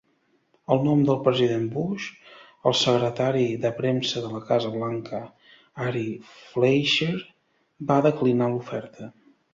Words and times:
En 0.75 0.79
nom 0.85 1.01
del 1.09 1.17
president 1.27 1.65
Bush, 1.73 2.07
el 2.71 2.75
Secretari 2.79 3.45
de 3.65 3.71
Premsa 3.81 4.23
de 4.25 4.31
la 4.37 4.41
Casa 4.47 4.71
Blanca 4.79 5.19
Ari 5.89 6.05
Fleischer 6.39 7.15
va 7.93 8.03
declinar 8.11 8.49
l'oferta. 8.55 9.15